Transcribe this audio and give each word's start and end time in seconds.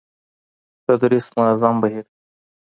تدريس 0.87 1.29
منظم 1.37 1.75
بهير 1.81 2.03
دی. 2.11 2.17